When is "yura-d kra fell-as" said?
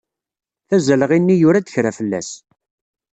1.37-2.29